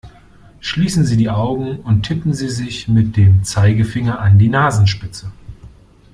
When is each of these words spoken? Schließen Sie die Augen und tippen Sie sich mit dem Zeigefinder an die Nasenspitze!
Schließen 0.61 1.05
Sie 1.05 1.15
die 1.15 1.29
Augen 1.29 1.77
und 1.81 2.01
tippen 2.01 2.33
Sie 2.33 2.49
sich 2.49 2.87
mit 2.87 3.17
dem 3.17 3.43
Zeigefinder 3.43 4.19
an 4.19 4.39
die 4.39 4.49
Nasenspitze! 4.49 5.31